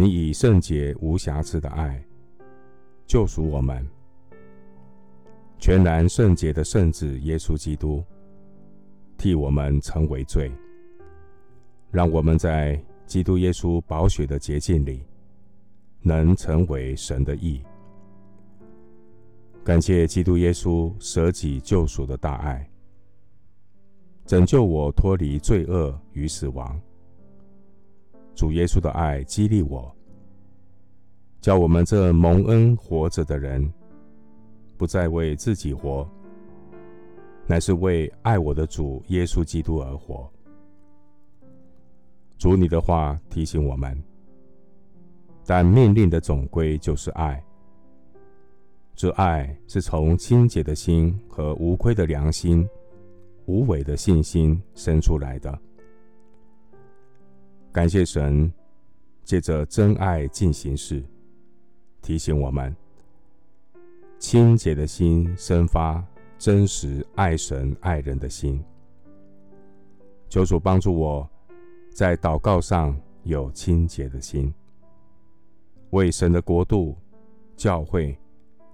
[0.00, 2.00] 你以圣洁无瑕疵的爱
[3.04, 3.84] 救赎我们。
[5.58, 8.04] 全然圣洁的圣子耶稣基督，
[9.16, 10.52] 替我们成为罪，
[11.90, 15.02] 让我们在基督耶稣宝血的洁净里，
[16.00, 17.60] 能成为神的义。
[19.64, 22.70] 感谢基督耶稣舍己救赎的大爱，
[24.24, 26.80] 拯救我脱离罪恶与死亡。
[28.36, 29.92] 主耶稣的爱激励我，
[31.40, 33.70] 叫我们这蒙恩活着的人。
[34.76, 36.08] 不再为自己活，
[37.48, 40.30] 乃是为爱我的主耶稣基督而活。
[42.38, 44.00] 主你的话提醒我们，
[45.44, 47.44] 但命令的总归就是爱。
[48.94, 52.64] 这爱是从清洁的心和无愧的良心、
[53.46, 55.58] 无伪的信心生出来的。
[57.72, 58.48] 感谢神，
[59.24, 61.02] 借着真爱进行式，
[62.08, 62.74] 提醒我们。
[64.18, 66.02] 清洁的心生发
[66.38, 68.64] 真实爱神爱人的心。
[70.26, 71.28] 求主帮助我，
[71.90, 74.50] 在祷告上有清洁的心，
[75.90, 76.96] 为神的国度、
[77.58, 78.18] 教会、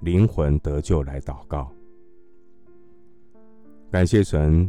[0.00, 1.70] 灵魂得救来祷告。
[3.92, 4.68] 感谢神，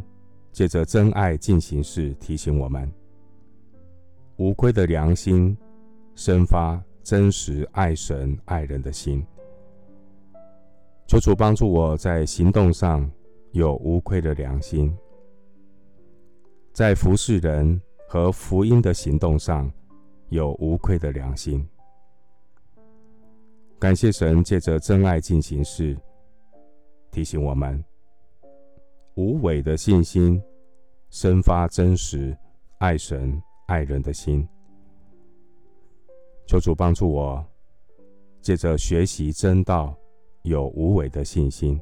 [0.52, 2.88] 借着真爱进行式提醒我们，
[4.36, 5.56] 无愧的良心
[6.14, 9.24] 生发真实爱神爱人的心。
[11.06, 13.10] 求主帮助我在行动上
[13.50, 14.96] 有无愧的良心，
[16.72, 19.70] 在服侍人和福音的行动上
[20.30, 21.68] 有无愧的良心。
[23.78, 25.98] 感谢神借着真爱进行式
[27.10, 27.84] 提醒我们，
[29.16, 30.40] 无伪的信心
[31.10, 32.34] 生发真实
[32.78, 34.48] 爱神爱人的心。
[36.46, 37.44] 求主帮助我
[38.40, 39.96] 借着学习真道。
[40.44, 41.80] 有无伪的信心，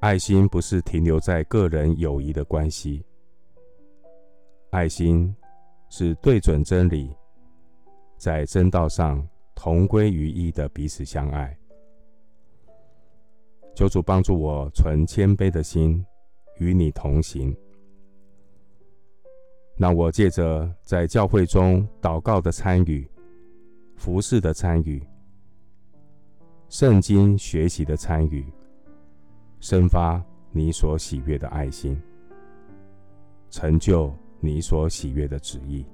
[0.00, 3.06] 爱心不是停留在个人友谊的关系，
[4.70, 5.32] 爱心
[5.90, 7.14] 是对准真理，
[8.16, 11.56] 在真道上同归于一的彼此相爱。
[13.76, 16.04] 求主帮助我存谦卑的心，
[16.58, 17.56] 与你同行。
[19.78, 23.08] 让我借着在教会中祷告的参与，
[23.96, 25.00] 服侍的参与。
[26.68, 28.44] 圣经学习的参与，
[29.60, 31.96] 生发你所喜悦的爱心，
[33.50, 35.86] 成就你所喜悦的旨意。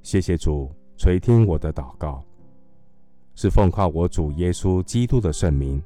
[0.00, 2.24] 谢谢主垂听我的祷告，
[3.34, 5.80] 是奉靠我主耶稣基督的圣名。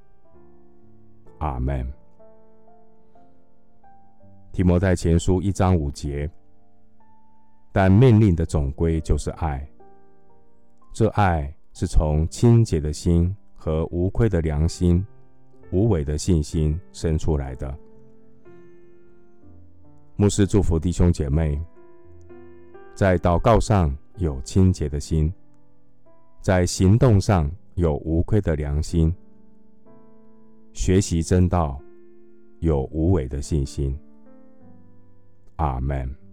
[1.39, 2.06] 阿门。
[4.57, 6.27] 提摩太前书一章五节，
[7.73, 9.69] 但命令的总归就是爱，
[10.95, 11.55] 这爱。
[11.75, 15.07] 是从清洁的心和无愧的良心、
[15.71, 17.79] 无伪的信心生出来的。
[20.17, 21.61] 牧师祝福弟兄姐妹，
[22.95, 25.31] 在祷告上有清洁的心，
[26.41, 29.15] 在行动上有无愧的良心，
[30.73, 31.79] 学习真道
[32.61, 33.95] 有无伪的信心。
[35.57, 36.26] 阿门。